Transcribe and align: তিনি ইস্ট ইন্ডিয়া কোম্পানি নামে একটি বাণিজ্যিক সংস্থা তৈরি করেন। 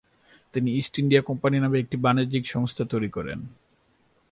তিনি 0.53 0.69
ইস্ট 0.77 0.93
ইন্ডিয়া 0.99 1.21
কোম্পানি 1.29 1.57
নামে 1.59 1.77
একটি 1.79 1.97
বাণিজ্যিক 1.97 2.43
সংস্থা 2.47 2.83
তৈরি 2.91 3.09
করেন। 3.09 3.39